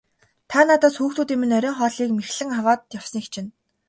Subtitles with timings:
[0.49, 3.49] Та надаас хүүхдүүдийн минь оройн хоолыг мэхлэн аваад явсныг чинь.